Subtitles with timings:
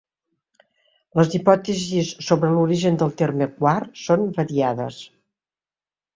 [1.19, 4.99] Les hipòtesis sobre l'origen del terme quart són variades.